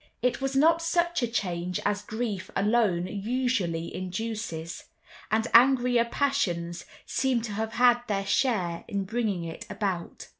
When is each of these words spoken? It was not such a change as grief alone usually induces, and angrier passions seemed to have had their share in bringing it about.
It 0.23 0.41
was 0.41 0.55
not 0.55 0.81
such 0.81 1.21
a 1.21 1.27
change 1.27 1.79
as 1.85 2.01
grief 2.01 2.49
alone 2.55 3.05
usually 3.05 3.93
induces, 3.93 4.85
and 5.29 5.45
angrier 5.53 6.05
passions 6.05 6.85
seemed 7.05 7.43
to 7.43 7.51
have 7.51 7.73
had 7.73 8.01
their 8.07 8.25
share 8.25 8.83
in 8.87 9.03
bringing 9.03 9.43
it 9.43 9.67
about. 9.69 10.27